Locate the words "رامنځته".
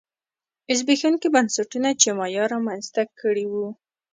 2.53-3.01